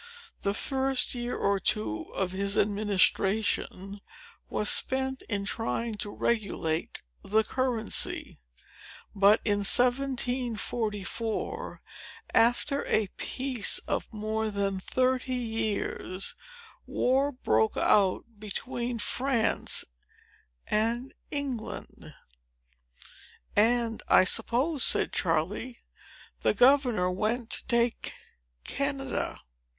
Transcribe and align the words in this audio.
The 0.41 0.55
first 0.55 1.13
year 1.13 1.37
or 1.37 1.59
two 1.59 2.05
of 2.15 2.31
his 2.31 2.57
administration 2.57 4.01
was 4.49 4.67
spent 4.67 5.21
in 5.29 5.45
trying 5.45 5.93
to 5.97 6.09
regulate 6.09 7.03
the 7.21 7.43
currency. 7.43 8.39
But, 9.13 9.41
in 9.45 9.59
1744, 9.59 11.81
after 12.33 12.83
a 12.87 13.09
peace 13.15 13.77
of 13.87 14.11
more 14.11 14.49
than 14.49 14.79
thirty 14.79 15.35
years, 15.35 16.33
war 16.87 17.31
broke 17.31 17.77
out 17.77 18.25
between 18.39 18.97
France 18.97 19.85
and 20.65 21.13
England." 21.29 22.15
"And 23.55 24.01
I 24.07 24.23
suppose," 24.23 24.83
said 24.83 25.13
Charley, 25.13 25.77
"the 26.41 26.55
governor 26.55 27.11
went 27.11 27.51
to 27.51 27.63
take 27.67 28.15
Canada." 28.63 29.39